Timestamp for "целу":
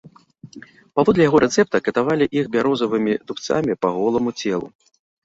4.41-4.67